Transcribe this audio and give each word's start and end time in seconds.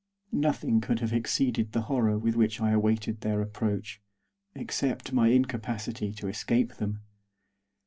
Nothing 0.33 0.81
could 0.81 0.97
have 1.01 1.13
exceeded 1.13 1.73
the 1.73 1.83
horror 1.83 2.17
with 2.17 2.33
which 2.35 2.59
I 2.59 2.71
awaited 2.71 3.21
their 3.21 3.39
approach, 3.39 4.01
except 4.55 5.13
my 5.13 5.27
incapacity 5.27 6.11
to 6.13 6.27
escape 6.27 6.77
them. 6.77 7.01